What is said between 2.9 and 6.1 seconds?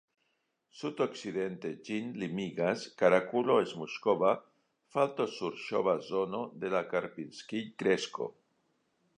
Karakulo-Smuŝkova falto-surŝova